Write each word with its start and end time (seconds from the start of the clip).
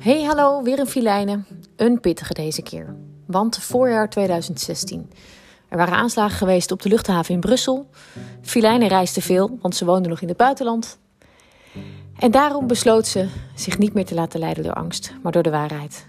Hey, 0.00 0.22
hallo, 0.22 0.62
weer 0.62 0.78
een 0.78 0.86
filijnen. 0.86 1.46
Een 1.76 2.00
pittige 2.00 2.34
deze 2.34 2.62
keer. 2.62 2.94
Want 3.26 3.58
voorjaar 3.58 4.10
2016. 4.10 5.10
Er 5.68 5.76
waren 5.76 5.94
aanslagen 5.94 6.36
geweest 6.36 6.70
op 6.70 6.82
de 6.82 6.88
luchthaven 6.88 7.34
in 7.34 7.40
Brussel. 7.40 7.88
Filijnen 8.42 8.88
reisde 8.88 9.20
veel, 9.20 9.58
want 9.60 9.76
ze 9.76 9.84
woonde 9.84 10.08
nog 10.08 10.20
in 10.20 10.28
het 10.28 10.36
buitenland. 10.36 10.98
En 12.18 12.30
daarom 12.30 12.66
besloot 12.66 13.06
ze 13.06 13.28
zich 13.54 13.78
niet 13.78 13.94
meer 13.94 14.04
te 14.04 14.14
laten 14.14 14.40
leiden 14.40 14.64
door 14.64 14.72
angst, 14.72 15.12
maar 15.22 15.32
door 15.32 15.42
de 15.42 15.50
waarheid. 15.50 16.08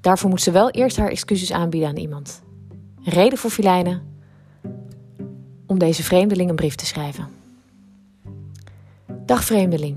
Daarvoor 0.00 0.30
moest 0.30 0.44
ze 0.44 0.50
wel 0.50 0.70
eerst 0.70 0.96
haar 0.96 1.10
excuses 1.10 1.52
aanbieden 1.52 1.88
aan 1.88 1.96
iemand. 1.96 2.42
Reden 3.02 3.38
voor 3.38 3.50
Filijnen 3.50 4.02
om 5.66 5.78
deze 5.78 6.02
vreemdeling 6.02 6.50
een 6.50 6.56
brief 6.56 6.74
te 6.74 6.86
schrijven. 6.86 7.28
Dag 9.06 9.44
vreemdeling. 9.44 9.96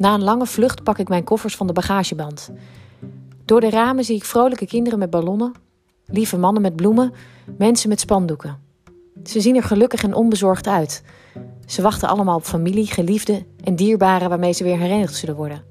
Na 0.00 0.14
een 0.14 0.22
lange 0.22 0.46
vlucht 0.46 0.82
pak 0.82 0.98
ik 0.98 1.08
mijn 1.08 1.24
koffers 1.24 1.56
van 1.56 1.66
de 1.66 1.72
bagageband. 1.72 2.50
Door 3.44 3.60
de 3.60 3.70
ramen 3.70 4.04
zie 4.04 4.16
ik 4.16 4.24
vrolijke 4.24 4.66
kinderen 4.66 4.98
met 4.98 5.10
ballonnen, 5.10 5.52
lieve 6.06 6.38
mannen 6.38 6.62
met 6.62 6.76
bloemen, 6.76 7.12
mensen 7.58 7.88
met 7.88 8.00
spandoeken. 8.00 8.58
Ze 9.24 9.40
zien 9.40 9.56
er 9.56 9.62
gelukkig 9.62 10.02
en 10.02 10.14
onbezorgd 10.14 10.66
uit. 10.66 11.02
Ze 11.66 11.82
wachten 11.82 12.08
allemaal 12.08 12.36
op 12.36 12.44
familie, 12.44 12.86
geliefden 12.86 13.46
en 13.64 13.76
dierbaren 13.76 14.28
waarmee 14.28 14.52
ze 14.52 14.64
weer 14.64 14.78
herenigd 14.78 15.14
zullen 15.14 15.36
worden. 15.36 15.64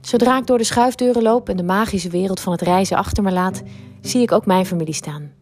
Zodra 0.00 0.38
ik 0.38 0.46
door 0.46 0.58
de 0.58 0.64
schuifdeuren 0.64 1.22
loop 1.22 1.48
en 1.48 1.56
de 1.56 1.62
magische 1.62 2.10
wereld 2.10 2.40
van 2.40 2.52
het 2.52 2.62
reizen 2.62 2.96
achter 2.96 3.22
me 3.22 3.32
laat, 3.32 3.62
zie 4.00 4.22
ik 4.22 4.32
ook 4.32 4.46
mijn 4.46 4.66
familie 4.66 4.94
staan. 4.94 5.32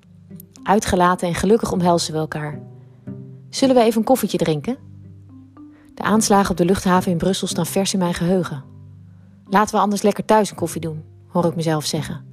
Uitgelaten 0.62 1.28
en 1.28 1.34
gelukkig 1.34 1.72
omhelzen 1.72 2.12
we 2.12 2.18
elkaar. 2.18 2.60
Zullen 3.50 3.74
we 3.74 3.82
even 3.82 3.98
een 3.98 4.06
koffietje 4.06 4.38
drinken? 4.38 4.91
De 6.02 6.08
aanslagen 6.08 6.50
op 6.50 6.56
de 6.56 6.64
luchthaven 6.64 7.12
in 7.12 7.18
Brussel 7.18 7.46
staan 7.46 7.66
vers 7.66 7.92
in 7.92 7.98
mijn 7.98 8.14
geheugen. 8.14 8.64
Laten 9.48 9.74
we 9.74 9.80
anders 9.80 10.02
lekker 10.02 10.24
thuis 10.24 10.50
een 10.50 10.56
koffie 10.56 10.80
doen, 10.80 11.04
hoor 11.28 11.44
ik 11.44 11.54
mezelf 11.54 11.84
zeggen. 11.84 12.24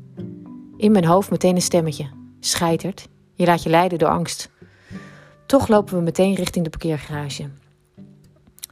In 0.77 0.91
mijn 0.91 1.05
hoofd 1.05 1.29
meteen 1.29 1.55
een 1.55 1.61
stemmetje. 1.61 2.09
Scheitert, 2.39 3.07
je 3.33 3.45
laat 3.45 3.63
je 3.63 3.69
leiden 3.69 3.97
door 3.97 4.09
angst. 4.09 4.49
Toch 5.45 5.67
lopen 5.67 5.95
we 5.95 6.01
meteen 6.01 6.35
richting 6.35 6.63
de 6.63 6.69
parkeergarage. 6.69 7.49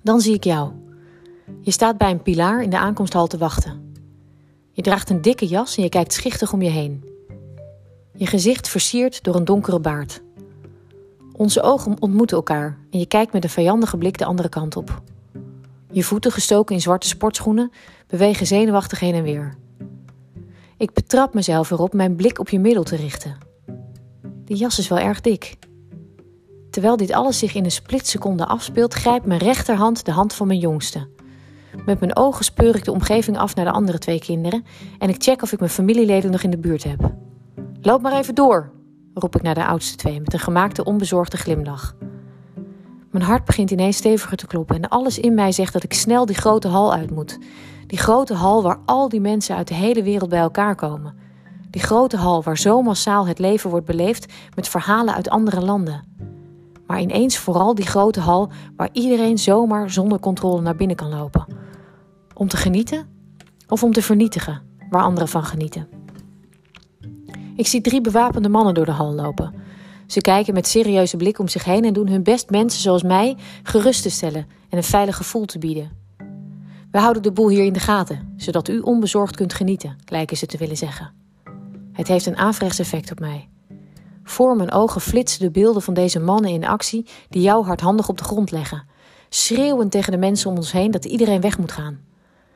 Dan 0.04 0.22
zie 0.22 0.34
ik 0.34 0.44
jou. 0.44 0.72
Je 1.62 1.72
staat 1.72 1.98
bij 1.98 2.12
een 2.12 2.22
pilaar 2.22 2.64
in 2.64 2.70
de 2.70 2.78
aankomsthal 2.78 3.28
te 3.28 3.38
wachten. 3.38 3.94
Je 4.72 4.82
draagt 4.82 5.10
een 5.10 5.22
dikke 5.22 5.48
jas 5.48 5.78
en 5.78 5.84
je 5.84 5.90
kijkt 5.90 6.14
schichtig 6.14 6.54
om 6.54 6.62
je 6.62 6.70
heen. 6.70 7.04
Je 8.14 8.26
gezicht 8.26 8.70
versierd 8.70 9.24
door 9.24 9.36
een 9.36 9.46
donkere 9.46 9.80
baard. 9.80 10.22
Onze 11.38 11.62
ogen 11.62 11.96
ontmoeten 12.00 12.38
elkaar 12.38 12.78
en 12.92 13.00
je 13.00 13.06
kijkt 13.06 13.34
met 13.34 13.44
een 13.44 13.50
vijandige 13.50 13.98
blik 13.98 14.18
de 14.18 14.26
andere 14.26 14.50
kant 14.50 14.76
op. 14.76 15.02
Je 15.92 16.04
voeten 16.04 16.32
gestoken 16.32 16.76
in 16.76 16.82
zwarte 16.82 17.08
sportschoenen 17.08 17.72
bewegen 18.08 18.48
zenuwachtig 18.48 19.00
heen 19.00 19.14
en 19.14 19.24
weer. 19.24 19.56
Ik 20.78 20.94
betrap 20.94 21.34
mezelf 21.34 21.72
erop 21.72 21.94
mijn 21.94 22.16
blik 22.16 22.40
op 22.40 22.50
je 22.50 22.60
middel 22.60 22.84
te 22.84 22.96
richten. 22.96 23.38
De 24.46 24.56
jas 24.56 24.80
is 24.80 24.88
wel 24.88 25.00
erg 25.00 25.22
dik. 25.22 25.58
Terwijl 26.70 26.98
dit 26.98 27.12
alles 27.12 27.40
zich 27.40 27.56
in 27.56 27.64
een 27.64 27.72
splitseconde 27.72 28.46
afspeelt, 28.46 28.94
grijpt 28.94 29.26
mijn 29.26 29.40
rechterhand 29.40 30.06
de 30.06 30.12
hand 30.12 30.34
van 30.34 30.48
mijn 30.48 30.60
jongste. 30.60 31.08
Met 31.86 32.00
mijn 32.00 32.16
ogen 32.16 32.46
speur 32.46 32.76
ik 32.76 32.86
de 32.86 32.92
omgeving 32.92 33.38
af 33.38 33.56
naar 33.56 33.66
de 33.66 33.72
andere 33.72 33.98
twee 33.98 34.20
kinderen 34.20 34.66
en 35.00 35.10
ik 35.10 35.24
check 35.24 35.42
of 35.42 35.52
ik 35.52 35.60
mijn 35.60 35.72
familieleden 35.72 36.32
nog 36.32 36.44
in 36.44 36.50
de 36.52 36.58
buurt 36.58 36.84
heb. 36.84 37.12
Loop 37.82 38.02
maar 38.02 38.18
even 38.18 38.36
door, 38.36 38.72
roep 39.20 39.36
ik 39.36 39.42
naar 39.42 39.56
de 39.56 39.66
oudste 39.66 39.96
twee 39.96 40.20
met 40.20 40.34
een 40.34 40.40
gemaakte 40.40 40.84
onbezorgde 40.84 41.38
glimlach. 41.38 41.96
Mijn 43.12 43.26
hart 43.26 43.46
begint 43.46 43.72
ineens 43.72 43.98
steviger 43.98 44.38
te 44.38 44.48
kloppen 44.48 44.76
en 44.76 44.90
alles 44.90 45.20
in 45.20 45.34
mij 45.34 45.52
zegt 45.52 45.74
dat 45.74 45.84
ik 45.84 45.94
snel 45.94 46.26
die 46.26 46.36
grote 46.36 46.68
hal 46.68 46.94
uit 46.94 47.12
moet. 47.12 47.38
Die 47.88 47.98
grote 47.98 48.34
hal 48.34 48.64
waar 48.64 48.80
al 48.86 49.10
die 49.10 49.22
mensen 49.22 49.56
uit 49.56 49.68
de 49.68 49.74
hele 49.74 50.04
wereld 50.04 50.30
bij 50.30 50.40
elkaar 50.40 50.76
komen. 50.76 51.16
Die 51.70 51.82
grote 51.82 52.18
hal 52.18 52.44
waar 52.44 52.58
zo 52.58 52.82
massaal 52.82 53.28
het 53.28 53.40
leven 53.40 53.70
wordt 53.70 53.86
beleefd 53.86 54.34
met 54.56 54.68
verhalen 54.68 55.14
uit 55.14 55.30
andere 55.30 55.62
landen. 55.62 56.04
Maar 56.88 57.02
ineens 57.02 57.38
vooral 57.38 57.76
die 57.76 57.86
grote 57.86 58.20
hal 58.20 58.52
waar 58.76 58.90
iedereen 58.92 59.38
zomaar 59.38 59.90
zonder 59.90 60.20
controle 60.20 60.62
naar 60.62 60.76
binnen 60.76 60.96
kan 60.96 61.10
lopen. 61.10 61.46
Om 62.34 62.48
te 62.48 62.58
genieten 62.58 63.08
of 63.68 63.84
om 63.84 63.92
te 63.94 64.02
vernietigen 64.02 64.62
waar 64.90 65.04
anderen 65.04 65.28
van 65.28 65.44
genieten. 65.44 65.97
Ik 67.58 67.68
zie 67.68 67.82
drie 67.82 68.02
bewapende 68.02 68.50
mannen 68.50 68.74
door 68.74 68.86
de 68.86 68.92
hal 68.92 69.14
lopen. 69.14 69.54
Ze 70.06 70.22
kijken 70.22 70.54
met 70.54 70.68
serieuze 70.68 71.18
blik 71.18 71.40
om 71.40 71.48
zich 71.48 71.64
heen 71.64 71.86
en 71.86 71.94
doen 71.94 72.08
hun 72.08 72.24
best 72.24 72.50
mensen 72.50 72.82
zoals 72.82 73.04
mij 73.04 73.38
gerust 73.64 74.02
te 74.02 74.10
stellen 74.10 74.48
en 74.70 74.78
een 74.78 74.84
veilig 74.84 75.16
gevoel 75.16 75.46
te 75.46 75.60
bieden. 75.60 75.92
We 76.92 77.00
houden 77.00 77.22
de 77.22 77.32
boel 77.32 77.50
hier 77.50 77.66
in 77.66 77.74
de 77.74 77.80
gaten, 77.80 78.34
zodat 78.36 78.68
u 78.68 78.80
onbezorgd 78.80 79.36
kunt 79.36 79.54
genieten, 79.54 79.98
lijken 80.06 80.38
ze 80.38 80.46
te 80.46 80.58
willen 80.58 80.78
zeggen. 80.78 81.14
Het 81.92 82.08
heeft 82.08 82.26
een 82.26 82.38
averechts 82.38 82.80
effect 82.80 83.12
op 83.12 83.20
mij. 83.20 83.50
Voor 84.24 84.56
mijn 84.56 84.72
ogen 84.72 85.02
flitsen 85.02 85.40
de 85.40 85.52
beelden 85.52 85.82
van 85.82 85.94
deze 85.94 86.20
mannen 86.20 86.52
in 86.52 86.66
actie 86.66 87.06
die 87.30 87.42
jou 87.42 87.66
hardhandig 87.66 88.10
op 88.10 88.18
de 88.18 88.24
grond 88.24 88.52
leggen, 88.52 88.88
schreeuwend 89.30 89.92
tegen 89.92 90.12
de 90.12 90.18
mensen 90.18 90.50
om 90.50 90.56
ons 90.56 90.72
heen 90.72 90.92
dat 90.92 91.06
iedereen 91.06 91.42
weg 91.42 91.58
moet 91.58 91.72
gaan. 91.72 92.07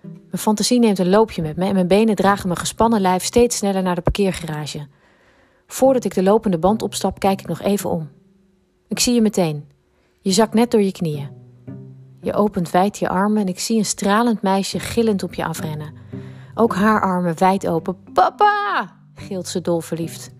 Mijn 0.01 0.44
fantasie 0.44 0.79
neemt 0.79 1.00
een 1.00 1.09
loopje 1.09 1.41
met 1.41 1.56
me 1.56 1.66
en 1.66 1.73
mijn 1.73 1.88
benen 1.88 2.16
dragen 2.16 2.47
mijn 2.47 2.59
gespannen 2.59 3.01
lijf 3.01 3.23
steeds 3.23 3.57
sneller 3.57 3.84
naar 3.84 3.95
de 3.95 4.01
parkeergarage. 4.01 4.88
Voordat 5.67 6.03
ik 6.03 6.13
de 6.13 6.23
lopende 6.23 6.59
band 6.59 6.81
opstap, 6.81 7.19
kijk 7.19 7.41
ik 7.41 7.47
nog 7.47 7.62
even 7.62 7.89
om. 7.89 8.09
Ik 8.88 9.00
zie 9.00 9.13
je 9.13 9.22
meteen. 9.22 9.69
Je 10.22 10.31
zakt 10.31 10.53
net 10.53 10.72
door 10.72 10.81
je 10.81 10.91
knieën. 10.91 11.29
Je 12.22 12.34
opent 12.34 12.72
wijd 12.72 12.97
je 12.97 13.09
armen 13.09 13.41
en 13.41 13.47
ik 13.47 13.59
zie 13.59 13.78
een 13.78 13.85
stralend 13.85 14.41
meisje 14.41 14.79
gillend 14.79 15.23
op 15.23 15.34
je 15.34 15.45
afrennen. 15.45 15.94
Ook 16.53 16.75
haar 16.75 17.01
armen 17.01 17.38
wijd 17.38 17.68
open. 17.68 17.97
Papa! 18.13 19.00
gilt 19.16 19.47
ze 19.47 19.62
dolverliefd. 19.62 20.31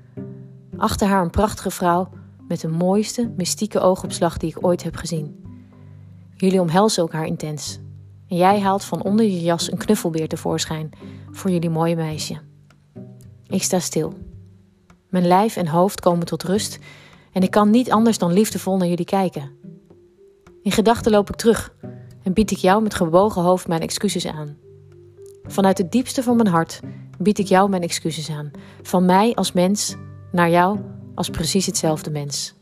Achter 0.78 1.07
haar 1.07 1.22
een 1.22 1.29
prachtige 1.29 1.72
vrouw 1.72 2.09
met 2.47 2.61
de 2.61 2.67
mooiste, 2.67 3.33
mystieke 3.38 3.79
oogopslag 3.79 4.38
die 4.38 4.49
ik 4.49 4.66
ooit 4.66 4.83
heb 4.83 4.95
gezien. 4.95 5.45
Jullie 6.35 6.61
omhelzen 6.61 7.01
elkaar 7.01 7.25
intens. 7.25 7.81
En 8.31 8.38
jij 8.38 8.59
haalt 8.59 8.84
van 8.84 9.03
onder 9.03 9.25
je 9.25 9.42
jas 9.42 9.72
een 9.72 9.78
knuffelbeer 9.78 10.28
tevoorschijn 10.28 10.90
voor 11.31 11.52
jullie 11.52 11.69
mooie 11.69 11.96
meisje. 11.96 12.40
Ik 13.47 13.64
sta 13.64 13.80
stil. 13.80 14.14
Mijn 15.09 15.28
lijf 15.28 15.56
en 15.56 15.68
hoofd 15.68 16.00
komen 16.00 16.25
tot 16.25 16.44
rust 16.44 16.80
en 17.31 17.41
ik 17.41 17.52
kan 17.52 17.70
niet 17.70 17.91
anders 17.91 18.18
dan 18.18 18.34
liefdevol 18.34 18.78
naar 18.78 18.88
jullie 18.88 19.06
kijken. 19.06 19.52
In 20.62 20.72
gedachten 20.72 21.12
loop 21.12 21.30
ik 21.30 21.36
terug 21.36 21.75
en 22.24 22.34
bied 22.34 22.52
ik 22.52 22.58
jou 22.58 22.84
met 22.84 22.94
gebogen 22.94 23.41
hoofd 23.41 23.68
mijn 23.68 23.81
excuses 23.81 24.28
aan. 24.28 24.58
Vanuit 25.44 25.78
het 25.78 25.91
diepste 25.91 26.24
van 26.24 26.36
mijn 26.36 26.47
hart 26.47 26.80
bied 27.18 27.40
ik 27.40 27.47
jou 27.47 27.70
mijn 27.70 27.84
excuses 27.84 28.30
aan. 28.30 28.52
Van 28.81 29.06
mij 29.06 29.36
als 29.36 29.52
mens 29.52 29.96
naar 30.31 30.50
jou 30.50 30.80
als 31.16 31.30
precies 31.30 31.66
hetzelfde 31.66 32.12
mens. 32.12 32.53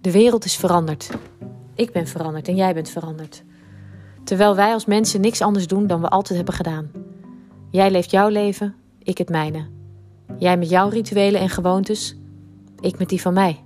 De 0.00 0.10
wereld 0.10 0.44
is 0.44 0.56
veranderd. 0.56 1.10
Ik 1.74 1.92
ben 1.92 2.06
veranderd 2.06 2.48
en 2.48 2.56
jij 2.56 2.74
bent 2.74 2.88
veranderd. 2.88 3.44
Terwijl 4.24 4.56
wij 4.56 4.72
als 4.72 4.84
mensen 4.84 5.20
niks 5.20 5.40
anders 5.40 5.66
doen 5.66 5.86
dan 5.86 6.00
we 6.00 6.08
altijd 6.08 6.36
hebben 6.36 6.54
gedaan. 6.54 6.90
Jij 7.70 7.90
leeft 7.90 8.10
jouw 8.10 8.28
leven, 8.28 8.74
ik 9.02 9.18
het 9.18 9.28
mijne. 9.28 9.66
Jij 10.38 10.56
met 10.58 10.68
jouw 10.68 10.88
rituelen 10.88 11.40
en 11.40 11.48
gewoontes, 11.48 12.16
ik 12.80 12.98
met 12.98 13.08
die 13.08 13.20
van 13.20 13.34
mij. 13.34 13.62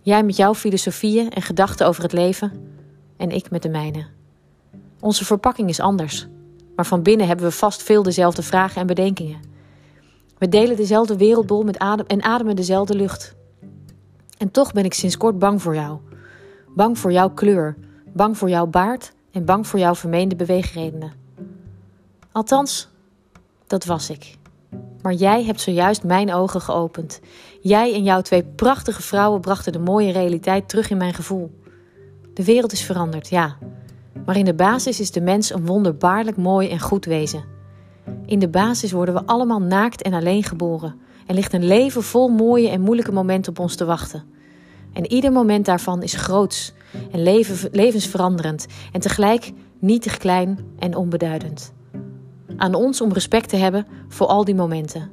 Jij 0.00 0.22
met 0.24 0.36
jouw 0.36 0.54
filosofieën 0.54 1.30
en 1.30 1.42
gedachten 1.42 1.86
over 1.86 2.02
het 2.02 2.12
leven 2.12 2.52
en 3.16 3.30
ik 3.30 3.50
met 3.50 3.62
de 3.62 3.68
mijne. 3.68 4.06
Onze 5.00 5.24
verpakking 5.24 5.68
is 5.68 5.80
anders, 5.80 6.26
maar 6.76 6.86
van 6.86 7.02
binnen 7.02 7.26
hebben 7.26 7.46
we 7.46 7.52
vast 7.52 7.82
veel 7.82 8.02
dezelfde 8.02 8.42
vragen 8.42 8.80
en 8.80 8.86
bedenkingen. 8.86 9.40
We 10.38 10.48
delen 10.48 10.76
dezelfde 10.76 11.16
wereldbol 11.16 11.62
met 11.62 11.78
adem 11.78 12.06
en 12.06 12.22
ademen 12.22 12.56
dezelfde 12.56 12.94
lucht. 12.94 13.34
En 14.38 14.50
toch 14.50 14.72
ben 14.72 14.84
ik 14.84 14.94
sinds 14.94 15.16
kort 15.16 15.38
bang 15.38 15.62
voor 15.62 15.74
jou. 15.74 15.98
Bang 16.74 16.98
voor 16.98 17.12
jouw 17.12 17.30
kleur, 17.30 17.76
bang 18.12 18.38
voor 18.38 18.48
jouw 18.48 18.66
baard 18.66 19.12
en 19.32 19.44
bang 19.44 19.66
voor 19.66 19.78
jouw 19.78 19.94
vermeende 19.94 20.36
beweegredenen. 20.36 21.12
Althans, 22.32 22.88
dat 23.66 23.84
was 23.84 24.10
ik. 24.10 24.36
Maar 25.02 25.12
jij 25.12 25.44
hebt 25.44 25.60
zojuist 25.60 26.04
mijn 26.04 26.32
ogen 26.32 26.60
geopend. 26.60 27.20
Jij 27.60 27.94
en 27.94 28.02
jouw 28.02 28.20
twee 28.20 28.44
prachtige 28.44 29.02
vrouwen 29.02 29.40
brachten 29.40 29.72
de 29.72 29.78
mooie 29.78 30.12
realiteit 30.12 30.68
terug 30.68 30.90
in 30.90 30.96
mijn 30.96 31.14
gevoel. 31.14 31.60
De 32.34 32.44
wereld 32.44 32.72
is 32.72 32.84
veranderd, 32.84 33.28
ja. 33.28 33.56
Maar 34.24 34.36
in 34.36 34.44
de 34.44 34.54
basis 34.54 35.00
is 35.00 35.10
de 35.10 35.20
mens 35.20 35.52
een 35.52 35.66
wonderbaarlijk 35.66 36.36
mooi 36.36 36.68
en 36.68 36.80
goed 36.80 37.04
wezen. 37.04 37.44
In 38.26 38.38
de 38.38 38.48
basis 38.48 38.92
worden 38.92 39.14
we 39.14 39.26
allemaal 39.26 39.60
naakt 39.60 40.02
en 40.02 40.12
alleen 40.12 40.44
geboren. 40.44 40.94
En 41.26 41.34
ligt 41.34 41.52
een 41.52 41.66
leven 41.66 42.02
vol 42.02 42.28
mooie 42.28 42.68
en 42.68 42.80
moeilijke 42.80 43.12
momenten 43.12 43.52
op 43.52 43.58
ons 43.58 43.74
te 43.74 43.84
wachten. 43.84 44.24
En 44.98 45.12
ieder 45.12 45.32
moment 45.32 45.64
daarvan 45.64 46.02
is 46.02 46.14
groots 46.14 46.72
en 47.10 47.22
leven, 47.22 47.68
levensveranderend 47.72 48.66
en 48.92 49.00
tegelijk 49.00 49.52
nietig 49.78 50.16
klein 50.16 50.58
en 50.78 50.96
onbeduidend. 50.96 51.72
Aan 52.56 52.74
ons 52.74 53.00
om 53.00 53.12
respect 53.12 53.48
te 53.48 53.56
hebben 53.56 53.86
voor 54.08 54.26
al 54.26 54.44
die 54.44 54.54
momenten, 54.54 55.10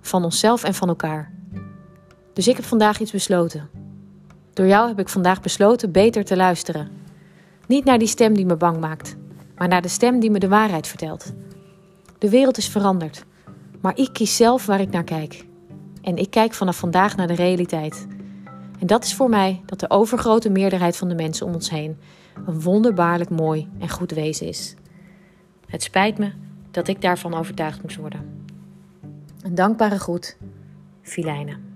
van 0.00 0.24
onszelf 0.24 0.64
en 0.64 0.74
van 0.74 0.88
elkaar. 0.88 1.32
Dus 2.32 2.48
ik 2.48 2.56
heb 2.56 2.64
vandaag 2.64 3.00
iets 3.00 3.10
besloten. 3.10 3.68
Door 4.52 4.66
jou 4.66 4.88
heb 4.88 4.98
ik 4.98 5.08
vandaag 5.08 5.40
besloten 5.40 5.92
beter 5.92 6.24
te 6.24 6.36
luisteren. 6.36 6.88
Niet 7.66 7.84
naar 7.84 7.98
die 7.98 8.08
stem 8.08 8.34
die 8.34 8.46
me 8.46 8.56
bang 8.56 8.80
maakt, 8.80 9.16
maar 9.56 9.68
naar 9.68 9.82
de 9.82 9.88
stem 9.88 10.20
die 10.20 10.30
me 10.30 10.38
de 10.38 10.48
waarheid 10.48 10.86
vertelt. 10.86 11.32
De 12.18 12.30
wereld 12.30 12.56
is 12.56 12.68
veranderd. 12.68 13.24
Maar 13.80 13.96
ik 13.98 14.12
kies 14.12 14.36
zelf 14.36 14.66
waar 14.66 14.80
ik 14.80 14.90
naar 14.90 15.04
kijk. 15.04 15.46
En 16.02 16.16
ik 16.16 16.30
kijk 16.30 16.54
vanaf 16.54 16.76
vandaag 16.76 17.16
naar 17.16 17.26
de 17.26 17.34
realiteit. 17.34 18.06
En 18.78 18.86
dat 18.86 19.04
is 19.04 19.14
voor 19.14 19.28
mij 19.28 19.62
dat 19.66 19.80
de 19.80 19.90
overgrote 19.90 20.50
meerderheid 20.50 20.96
van 20.96 21.08
de 21.08 21.14
mensen 21.14 21.46
om 21.46 21.54
ons 21.54 21.70
heen 21.70 21.98
een 22.46 22.60
wonderbaarlijk 22.60 23.30
mooi 23.30 23.68
en 23.78 23.88
goed 23.88 24.10
wezen 24.10 24.46
is. 24.46 24.74
Het 25.66 25.82
spijt 25.82 26.18
me 26.18 26.32
dat 26.70 26.88
ik 26.88 27.00
daarvan 27.00 27.34
overtuigd 27.34 27.82
moest 27.82 27.96
worden. 27.96 28.44
Een 29.42 29.54
dankbare 29.54 29.98
groet, 29.98 30.36
Filijne. 31.02 31.67